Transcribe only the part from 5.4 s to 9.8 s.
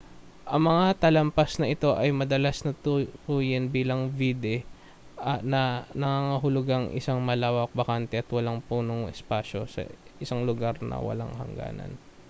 na nangangahulugang isang malawak bakante at walang punong espasyo